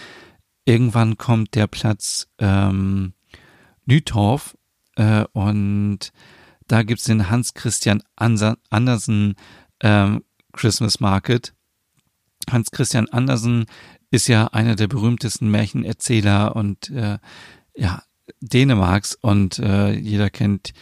irgendwann 0.64 1.16
kommt 1.16 1.55
der 1.55 1.69
Platz 1.69 2.28
ähm, 2.38 3.12
Nütorf 3.85 4.57
äh, 4.97 5.25
und 5.33 6.12
da 6.68 6.82
gibt's 6.82 7.04
den 7.04 7.30
Hans 7.30 7.54
Christian 7.54 8.02
Andersen 8.16 9.37
ähm, 9.80 10.25
Christmas 10.52 11.00
Market. 11.00 11.54
Hans 12.50 12.70
Christian 12.70 13.08
Andersen 13.08 13.66
ist 14.11 14.28
ja 14.28 14.49
einer 14.49 14.76
der 14.76 14.88
berühmtesten 14.88 15.50
Märchenerzähler 15.50 16.56
und 16.56 16.90
äh, 16.90 17.18
ja, 17.75 18.02
Dänemarks 18.40 19.14
und 19.14 19.58
äh, 19.58 19.92
jeder 19.92 20.30
kennt 20.30 20.73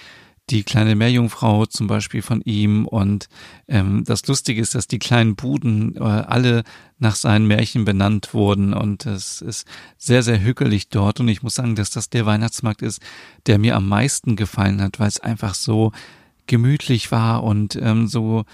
die 0.50 0.62
kleine 0.62 0.94
Meerjungfrau 0.94 1.66
zum 1.66 1.86
Beispiel 1.86 2.22
von 2.22 2.40
ihm. 2.42 2.86
Und 2.86 3.28
ähm, 3.66 4.04
das 4.04 4.26
Lustige 4.26 4.60
ist, 4.60 4.74
dass 4.74 4.86
die 4.86 4.98
kleinen 4.98 5.36
Buden 5.36 5.96
äh, 5.96 6.00
alle 6.00 6.64
nach 6.98 7.16
seinen 7.16 7.46
Märchen 7.46 7.84
benannt 7.84 8.34
wurden. 8.34 8.74
Und 8.74 9.06
es 9.06 9.40
ist 9.40 9.66
sehr, 9.96 10.22
sehr 10.22 10.40
hügelig 10.40 10.88
dort. 10.88 11.20
Und 11.20 11.28
ich 11.28 11.42
muss 11.42 11.54
sagen, 11.54 11.74
dass 11.74 11.90
das 11.90 12.10
der 12.10 12.26
Weihnachtsmarkt 12.26 12.82
ist, 12.82 13.00
der 13.46 13.58
mir 13.58 13.76
am 13.76 13.88
meisten 13.88 14.36
gefallen 14.36 14.82
hat, 14.82 15.00
weil 15.00 15.08
es 15.08 15.20
einfach 15.20 15.54
so 15.54 15.92
gemütlich 16.46 17.10
war 17.10 17.42
und 17.42 17.76
ähm, 17.76 18.06
so 18.06 18.44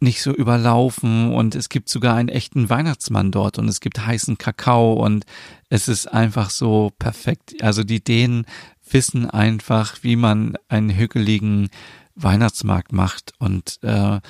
nicht 0.00 0.22
so 0.22 0.32
überlaufen. 0.32 1.32
Und 1.32 1.54
es 1.54 1.68
gibt 1.68 1.90
sogar 1.90 2.16
einen 2.16 2.30
echten 2.30 2.70
Weihnachtsmann 2.70 3.30
dort. 3.30 3.58
Und 3.58 3.68
es 3.68 3.80
gibt 3.80 4.04
heißen 4.04 4.38
Kakao. 4.38 4.94
Und 4.94 5.24
es 5.68 5.88
ist 5.88 6.06
einfach 6.06 6.50
so 6.50 6.90
perfekt. 6.98 7.62
Also 7.62 7.84
die 7.84 8.02
Dänen 8.02 8.46
wissen 8.92 9.28
einfach, 9.28 9.98
wie 10.02 10.16
man 10.16 10.56
einen 10.68 10.90
hügeligen 10.90 11.70
Weihnachtsmarkt 12.14 12.92
macht 12.92 13.32
und 13.38 13.78
äh, 13.82 14.20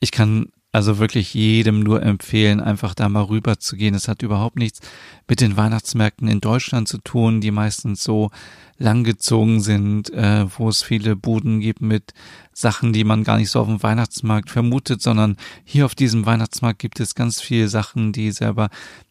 ich 0.00 0.12
kann 0.12 0.46
also 0.70 0.98
wirklich 0.98 1.32
jedem 1.32 1.80
nur 1.80 2.02
empfehlen, 2.02 2.60
einfach 2.60 2.94
da 2.94 3.08
mal 3.08 3.22
rüber 3.22 3.58
zu 3.58 3.74
gehen. 3.74 3.94
Es 3.94 4.06
hat 4.06 4.22
überhaupt 4.22 4.56
nichts 4.56 4.80
mit 5.26 5.40
den 5.40 5.56
Weihnachtsmärkten 5.56 6.28
in 6.28 6.40
Deutschland 6.40 6.88
zu 6.88 6.98
tun, 6.98 7.40
die 7.40 7.50
meistens 7.50 8.04
so 8.04 8.30
langgezogen 8.76 9.60
sind, 9.60 10.10
äh, 10.12 10.46
wo 10.56 10.68
es 10.68 10.82
viele 10.82 11.16
Buden 11.16 11.60
gibt 11.60 11.80
mit 11.80 12.12
Sachen, 12.52 12.92
die 12.92 13.04
man 13.04 13.24
gar 13.24 13.38
nicht 13.38 13.50
so 13.50 13.60
auf 13.60 13.66
dem 13.66 13.82
Weihnachtsmarkt 13.82 14.50
vermutet, 14.50 15.00
sondern 15.00 15.36
hier 15.64 15.86
auf 15.86 15.94
diesem 15.94 16.26
Weihnachtsmarkt 16.26 16.78
gibt 16.78 17.00
es 17.00 17.14
ganz 17.14 17.40
viele 17.40 17.68
Sachen, 17.68 18.12
die 18.12 18.30
selber 18.30 18.68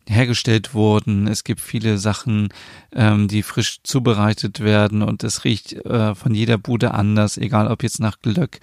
hergestellt 0.08 0.74
wurden. 0.74 1.28
Es 1.28 1.44
gibt 1.44 1.62
viele 1.62 1.98
Sachen, 1.98 2.50
ähm, 2.94 3.28
die 3.28 3.44
frisch 3.44 3.80
zubereitet 3.84 4.60
werden 4.60 5.02
und 5.02 5.24
es 5.24 5.44
riecht 5.44 5.74
äh, 5.74 6.16
von 6.16 6.34
jeder 6.34 6.58
Bude 6.58 6.94
anders, 6.94 7.38
egal 7.38 7.68
ob 7.68 7.84
jetzt 7.84 8.00
nach 8.00 8.20
Glöck 8.22 8.60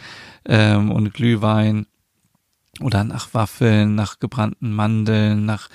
ähm, 0.46 0.90
und 0.90 1.12
Glühwein 1.14 1.86
oder 2.80 3.04
nach 3.04 3.34
Waffeln, 3.34 3.94
nach 3.94 4.18
gebrannten 4.18 4.72
Mandeln, 4.72 5.44
nach 5.44 5.68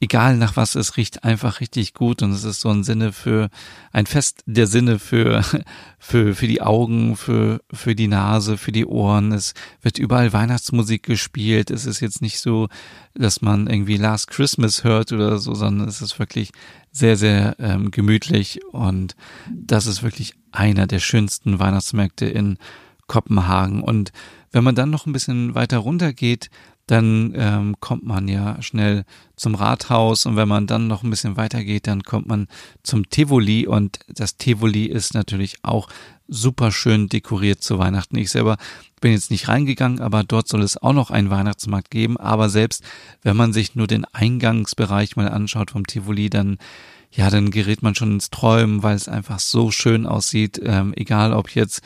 egal 0.00 0.36
nach 0.36 0.56
was 0.56 0.74
es 0.74 0.96
riecht, 0.96 1.24
einfach 1.24 1.60
richtig 1.60 1.92
gut 1.92 2.22
und 2.22 2.30
es 2.30 2.44
ist 2.44 2.60
so 2.60 2.68
ein 2.68 2.84
Sinne 2.84 3.12
für 3.12 3.50
ein 3.92 4.06
Fest 4.06 4.42
der 4.46 4.66
Sinne 4.66 4.98
für 4.98 5.42
für 5.98 6.34
für 6.34 6.46
die 6.46 6.62
Augen, 6.62 7.16
für 7.16 7.60
für 7.72 7.94
die 7.94 8.06
Nase, 8.06 8.58
für 8.58 8.72
die 8.72 8.86
Ohren. 8.86 9.32
Es 9.32 9.54
wird 9.82 9.98
überall 9.98 10.32
Weihnachtsmusik 10.32 11.02
gespielt. 11.02 11.70
Es 11.70 11.84
ist 11.84 12.00
jetzt 12.00 12.22
nicht 12.22 12.38
so, 12.38 12.68
dass 13.14 13.42
man 13.42 13.66
irgendwie 13.66 13.96
Last 13.96 14.28
Christmas 14.28 14.84
hört 14.84 15.12
oder 15.12 15.38
so, 15.38 15.54
sondern 15.54 15.88
es 15.88 16.00
ist 16.00 16.18
wirklich 16.18 16.50
sehr 16.92 17.16
sehr 17.16 17.56
ähm, 17.58 17.90
gemütlich 17.90 18.60
und 18.72 19.16
das 19.52 19.86
ist 19.86 20.02
wirklich 20.02 20.34
einer 20.52 20.86
der 20.86 21.00
schönsten 21.00 21.58
Weihnachtsmärkte 21.58 22.26
in 22.26 22.58
Kopenhagen 23.08 23.82
und 23.82 24.12
wenn 24.52 24.64
man 24.64 24.74
dann 24.74 24.90
noch 24.90 25.06
ein 25.06 25.12
bisschen 25.12 25.54
weiter 25.54 25.78
runter 25.78 26.12
geht, 26.12 26.50
dann 26.88 27.32
ähm, 27.36 27.76
kommt 27.80 28.04
man 28.04 28.28
ja 28.28 28.60
schnell 28.62 29.04
zum 29.36 29.54
Rathaus 29.54 30.26
und 30.26 30.36
wenn 30.36 30.48
man 30.48 30.66
dann 30.66 30.88
noch 30.88 31.02
ein 31.04 31.10
bisschen 31.10 31.36
weiter 31.36 31.62
geht, 31.62 31.86
dann 31.86 32.02
kommt 32.02 32.26
man 32.26 32.48
zum 32.82 33.08
Tivoli 33.08 33.66
und 33.66 34.00
das 34.08 34.36
Tivoli 34.36 34.86
ist 34.86 35.14
natürlich 35.14 35.58
auch 35.62 35.88
super 36.28 36.72
schön 36.72 37.08
dekoriert 37.08 37.62
zu 37.62 37.78
Weihnachten. 37.78 38.16
Ich 38.16 38.30
selber 38.30 38.56
bin 39.00 39.12
jetzt 39.12 39.30
nicht 39.30 39.48
reingegangen, 39.48 40.00
aber 40.00 40.24
dort 40.24 40.48
soll 40.48 40.62
es 40.62 40.76
auch 40.76 40.92
noch 40.92 41.10
einen 41.10 41.30
Weihnachtsmarkt 41.30 41.90
geben. 41.90 42.16
Aber 42.16 42.48
selbst 42.48 42.82
wenn 43.22 43.36
man 43.36 43.52
sich 43.52 43.74
nur 43.74 43.86
den 43.86 44.04
Eingangsbereich 44.04 45.16
mal 45.16 45.28
anschaut 45.28 45.70
vom 45.70 45.86
Tivoli, 45.86 46.30
dann 46.30 46.58
ja, 47.10 47.30
dann 47.30 47.50
gerät 47.50 47.82
man 47.82 47.94
schon 47.94 48.12
ins 48.12 48.28
Träumen, 48.28 48.82
weil 48.82 48.94
es 48.94 49.08
einfach 49.08 49.38
so 49.38 49.70
schön 49.70 50.06
aussieht. 50.06 50.60
Ähm, 50.62 50.92
egal 50.94 51.32
ob 51.32 51.48
jetzt 51.54 51.80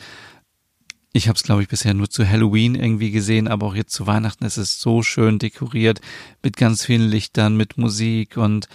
ich 1.13 1.27
habe 1.27 1.37
es, 1.37 1.43
glaube 1.43 1.61
ich, 1.61 1.67
bisher 1.67 1.93
nur 1.93 2.09
zu 2.09 2.27
Halloween 2.27 2.75
irgendwie 2.75 3.11
gesehen, 3.11 3.47
aber 3.47 3.67
auch 3.67 3.75
jetzt 3.75 3.93
zu 3.93 4.07
Weihnachten 4.07 4.45
ist 4.45 4.57
es 4.57 4.81
so 4.81 5.03
schön 5.03 5.39
dekoriert 5.39 6.01
mit 6.41 6.57
ganz 6.57 6.85
vielen 6.85 7.07
Lichtern, 7.07 7.55
mit 7.55 7.77
Musik 7.77 8.35
und 8.35 8.67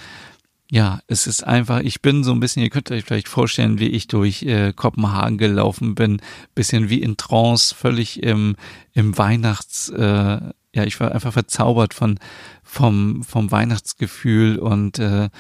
ja, 0.71 1.01
es 1.07 1.27
ist 1.27 1.45
einfach, 1.45 1.81
ich 1.81 2.03
bin 2.03 2.23
so 2.23 2.33
ein 2.33 2.41
bisschen, 2.41 2.63
ihr 2.63 2.69
könnt 2.71 2.91
euch 2.91 3.05
vielleicht 3.05 3.29
vorstellen, 3.29 3.79
wie 3.79 3.89
ich 3.89 4.07
durch 4.07 4.43
äh, 4.43 4.73
Kopenhagen 4.75 5.39
gelaufen 5.39 5.95
bin, 5.95 6.21
bisschen 6.55 6.91
wie 6.91 7.01
in 7.01 7.17
Trance, 7.17 7.75
völlig 7.75 8.23
im, 8.23 8.55
im 8.93 9.17
Weihnachts, 9.17 9.89
äh, 9.89 10.41
ja, 10.75 10.85
ich 10.85 11.01
war 11.01 11.13
einfach 11.13 11.33
verzaubert 11.33 11.95
von 11.95 12.21
vom 12.63 13.25
vom 13.25 13.51
Weihnachtsgefühl 13.51 14.59
und 14.59 14.99
äh, 14.99 15.31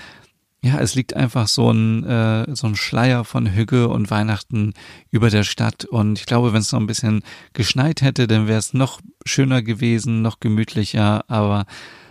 ja, 0.60 0.80
es 0.80 0.94
liegt 0.94 1.14
einfach 1.14 1.46
so 1.46 1.70
ein, 1.70 2.04
äh, 2.04 2.54
so 2.54 2.66
ein 2.66 2.74
Schleier 2.74 3.24
von 3.24 3.54
Hügge 3.54 3.88
und 3.88 4.10
Weihnachten 4.10 4.74
über 5.10 5.30
der 5.30 5.44
Stadt. 5.44 5.84
Und 5.84 6.18
ich 6.18 6.26
glaube, 6.26 6.52
wenn 6.52 6.60
es 6.60 6.72
noch 6.72 6.80
ein 6.80 6.86
bisschen 6.88 7.22
geschneit 7.52 8.02
hätte, 8.02 8.26
dann 8.26 8.48
wäre 8.48 8.58
es 8.58 8.74
noch 8.74 9.00
schöner 9.24 9.62
gewesen, 9.62 10.20
noch 10.22 10.40
gemütlicher. 10.40 11.24
Aber 11.30 11.64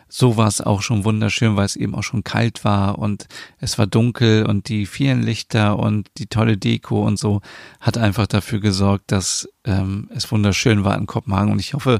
so 0.07 0.37
war 0.37 0.47
es 0.47 0.61
auch 0.61 0.81
schon 0.81 1.03
wunderschön, 1.03 1.57
weil 1.57 1.65
es 1.65 1.75
eben 1.75 1.93
auch 1.93 2.03
schon 2.03 2.23
kalt 2.23 2.63
war 2.63 2.97
und 2.99 3.27
es 3.59 3.77
war 3.77 3.87
dunkel 3.87 4.45
und 4.45 4.69
die 4.69 4.85
vielen 4.85 5.21
Lichter 5.21 5.77
und 5.77 6.09
die 6.17 6.27
tolle 6.27 6.57
Deko 6.57 7.05
und 7.05 7.19
so 7.19 7.41
hat 7.81 7.97
einfach 7.97 8.27
dafür 8.27 8.59
gesorgt, 8.59 9.11
dass 9.11 9.49
ähm, 9.65 10.09
es 10.15 10.31
wunderschön 10.31 10.85
war 10.85 10.97
in 10.97 11.07
Kopenhagen. 11.07 11.51
Und 11.51 11.59
ich 11.59 11.73
hoffe, 11.73 11.99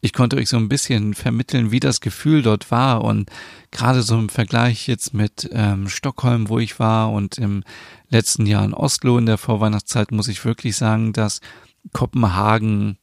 ich 0.00 0.12
konnte 0.12 0.36
euch 0.36 0.48
so 0.48 0.56
ein 0.56 0.68
bisschen 0.68 1.14
vermitteln, 1.14 1.70
wie 1.70 1.80
das 1.80 2.00
Gefühl 2.00 2.42
dort 2.42 2.70
war. 2.70 3.02
Und 3.02 3.30
gerade 3.70 4.02
so 4.02 4.16
im 4.18 4.28
Vergleich 4.28 4.86
jetzt 4.86 5.12
mit 5.12 5.48
ähm, 5.52 5.88
Stockholm, 5.88 6.48
wo 6.48 6.58
ich 6.58 6.78
war 6.78 7.12
und 7.12 7.38
im 7.38 7.64
letzten 8.08 8.46
Jahr 8.46 8.64
in 8.64 8.74
Oslo 8.74 9.18
in 9.18 9.26
der 9.26 9.38
Vorweihnachtszeit 9.38 10.12
muss 10.12 10.28
ich 10.28 10.44
wirklich 10.44 10.76
sagen, 10.76 11.12
dass 11.12 11.40
Kopenhagen, 11.92 12.98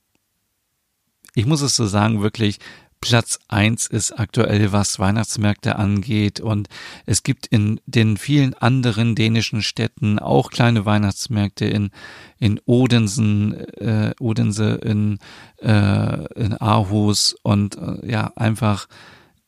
ich 1.33 1.45
muss 1.45 1.61
es 1.61 1.75
so 1.75 1.85
sagen, 1.85 2.21
wirklich 2.21 2.59
Platz 3.05 3.37
eins 3.47 3.85
ist 3.85 4.13
aktuell, 4.19 4.71
was 4.71 4.97
Weihnachtsmärkte 4.97 5.75
angeht. 5.75 6.39
Und 6.39 6.69
es 7.05 7.21
gibt 7.21 7.45
in 7.45 7.79
den 7.85 8.17
vielen 8.17 8.55
anderen 8.55 9.13
dänischen 9.13 9.61
Städten 9.61 10.17
auch 10.17 10.49
kleine 10.49 10.87
Weihnachtsmärkte 10.87 11.65
in, 11.65 11.91
in 12.39 12.59
Odensen, 12.65 13.53
äh, 13.77 14.15
Odense, 14.19 14.79
in, 14.83 15.19
äh, 15.61 16.25
in 16.33 16.57
Aarhus 16.59 17.35
und 17.43 17.77
äh, 17.77 18.11
ja, 18.11 18.31
einfach 18.35 18.87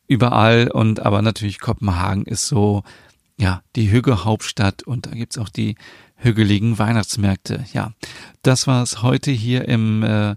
überall. 0.08 0.70
Und 0.70 1.00
aber 1.00 1.24
natürlich 1.24 1.60
Kopenhagen 1.60 2.28
ist 2.28 2.48
so, 2.48 2.84
ja, 3.40 3.64
die 3.76 3.90
Hügge-Hauptstadt 3.90 4.84
und 4.84 5.08
da 5.08 5.12
gibt's 5.12 5.40
auch 5.40 5.50
die 5.50 5.78
hügeligen 6.16 6.78
Weihnachtsmärkte. 6.78 7.66
Ja, 7.74 7.92
das 8.44 8.68
war's 8.68 9.02
heute 9.02 9.32
hier 9.32 9.68
im 9.68 10.04
äh, 10.04 10.36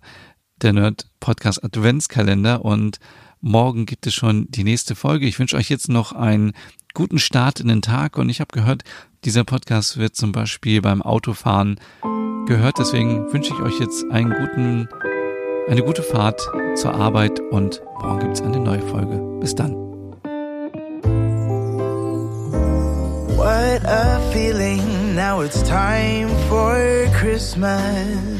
der 0.62 0.73
Nerd 0.73 1.07
Podcast 1.20 1.64
Adventskalender 1.64 2.64
und 2.64 2.99
morgen 3.40 3.87
gibt 3.87 4.07
es 4.07 4.14
schon 4.14 4.46
die 4.51 4.64
nächste 4.64 4.94
Folge. 4.94 5.27
Ich 5.27 5.38
wünsche 5.38 5.57
euch 5.57 5.70
jetzt 5.70 5.88
noch 5.88 6.12
einen 6.12 6.53
guten 6.94 7.18
Start 7.18 7.61
in 7.61 7.68
den 7.68 7.83
Tag 7.83 8.18
und 8.18 8.29
ich 8.29 8.40
habe 8.40 8.53
gehört, 8.53 8.83
dieser 9.25 9.44
Podcast 9.44 9.96
wird 9.96 10.16
zum 10.16 10.33
Beispiel 10.33 10.81
beim 10.83 11.03
Autofahren 11.03 11.79
gehört. 12.46 12.79
Deswegen 12.79 13.33
wünsche 13.33 13.53
ich 13.55 13.61
euch 13.61 13.79
jetzt 13.81 14.05
einen 14.11 14.33
guten, 14.33 14.88
eine 15.68 15.83
gute 15.83 16.03
Fahrt 16.03 16.40
zur 16.75 16.94
Arbeit 16.94 17.40
und 17.40 17.83
morgen 18.01 18.20
gibt 18.20 18.35
es 18.35 18.42
eine 18.42 18.61
neue 18.61 18.83
Folge. 18.83 19.18
Bis 19.40 19.55
dann. 19.55 19.75
What 23.37 23.85
a 23.87 24.20
feeling, 24.33 25.14
now 25.14 25.42
it's 25.42 25.62
time 25.62 26.29
for 26.49 26.77
Christmas. 27.18 28.39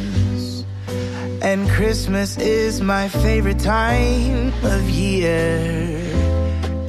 And 1.43 1.71
Christmas 1.71 2.37
is 2.37 2.83
my 2.83 3.09
favorite 3.09 3.61
time 3.61 4.53
of 4.63 4.91
year. 4.91 5.89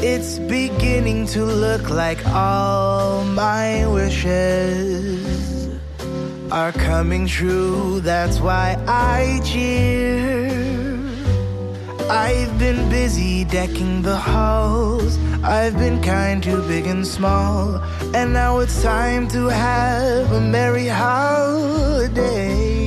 It's 0.01 0.39
beginning 0.39 1.27
to 1.27 1.45
look 1.45 1.89
like 1.89 2.25
all 2.27 3.23
my 3.23 3.87
wishes 3.87 5.69
are 6.51 6.73
coming 6.73 7.27
true. 7.27 8.01
That's 8.01 8.41
why 8.41 8.75
I 8.89 9.39
cheer. 9.45 10.49
I've 12.09 12.59
been 12.59 12.89
busy 12.89 13.45
decking 13.45 14.01
the 14.01 14.17
halls. 14.17 15.17
I've 15.45 15.77
been 15.77 16.01
kind 16.01 16.43
to 16.43 16.61
big 16.67 16.87
and 16.87 17.07
small. 17.07 17.81
And 18.13 18.33
now 18.33 18.59
it's 18.59 18.83
time 18.83 19.29
to 19.29 19.47
have 19.47 20.29
a 20.33 20.41
merry 20.41 20.87
holiday. 20.87 22.80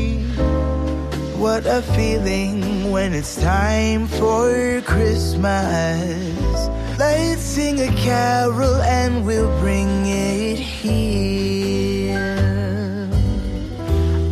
What 1.44 1.66
a 1.66 1.82
feeling 1.82 2.90
when 2.90 3.12
it's 3.12 3.36
time 3.36 4.08
for 4.08 4.80
Christmas. 4.80 6.56
Let's 6.98 7.42
sing 7.42 7.80
a 7.80 7.92
carol 7.96 8.76
and 8.80 9.26
we'll 9.26 9.52
bring 9.60 10.06
it 10.06 10.58
here. 10.58 12.16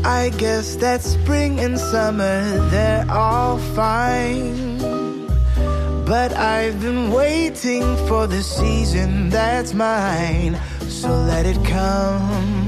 I 0.02 0.30
guess 0.38 0.76
that 0.76 1.02
spring 1.02 1.60
and 1.60 1.78
summer, 1.78 2.44
they're 2.70 3.04
all 3.10 3.58
fine. 3.76 4.78
But 6.06 6.32
I've 6.32 6.80
been 6.80 7.10
waiting 7.10 7.82
for 8.08 8.26
the 8.26 8.42
season 8.42 9.28
that's 9.28 9.74
mine. 9.74 10.58
So 10.88 11.10
let 11.10 11.44
it 11.44 11.62
come. 11.62 12.61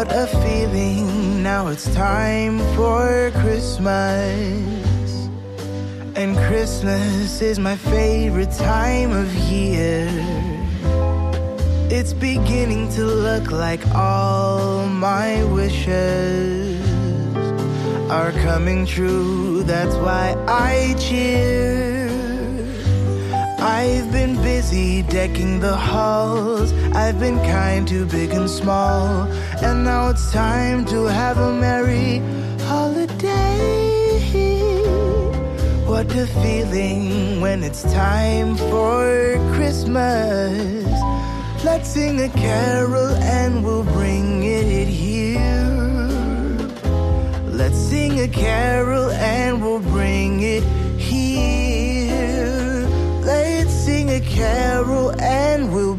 What 0.00 0.16
a 0.16 0.26
feeling, 0.28 1.42
now 1.42 1.66
it's 1.66 1.84
time 1.94 2.58
for 2.74 3.30
Christmas. 3.42 5.28
And 6.16 6.34
Christmas 6.48 7.42
is 7.42 7.58
my 7.58 7.76
favorite 7.76 8.50
time 8.50 9.12
of 9.12 9.30
year. 9.34 10.08
It's 11.90 12.14
beginning 12.14 12.90
to 12.94 13.04
look 13.04 13.50
like 13.50 13.86
all 13.94 14.86
my 14.86 15.44
wishes 15.52 16.80
are 18.10 18.32
coming 18.32 18.86
true. 18.86 19.62
That's 19.64 19.96
why 19.96 20.34
I 20.48 20.94
cheer. 20.98 21.89
I've 23.60 24.10
been 24.10 24.36
busy 24.36 25.02
decking 25.02 25.60
the 25.60 25.76
halls. 25.76 26.72
I've 26.94 27.20
been 27.20 27.36
kind 27.40 27.86
to 27.88 28.06
big 28.06 28.30
and 28.30 28.48
small. 28.48 29.24
And 29.62 29.84
now 29.84 30.08
it's 30.08 30.32
time 30.32 30.86
to 30.86 31.04
have 31.04 31.36
a 31.36 31.52
merry 31.52 32.22
holiday. 32.64 33.90
What 35.84 36.06
a 36.16 36.26
feeling 36.26 37.42
when 37.42 37.62
it's 37.62 37.82
time 37.82 38.56
for 38.56 39.36
Christmas. 39.54 40.86
Let's 41.62 41.90
sing 41.90 42.18
a 42.22 42.30
carol 42.30 43.10
and 43.16 43.62
we'll 43.62 43.84
bring 43.84 44.42
it 44.42 44.88
here. 44.88 45.40
Let's 47.44 47.76
sing 47.76 48.20
a 48.20 48.28
carol 48.28 49.10
and 49.10 49.60
we'll 49.60 49.80
bring 49.80 50.40
it 50.40 50.64
Carol 54.40 55.10
and 55.20 55.70
we'll 55.74 55.94